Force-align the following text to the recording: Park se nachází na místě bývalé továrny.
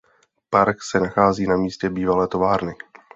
Park 0.49 0.77
se 0.81 0.99
nachází 0.99 1.47
na 1.47 1.57
místě 1.57 1.89
bývalé 1.89 2.27
továrny. 2.27 2.75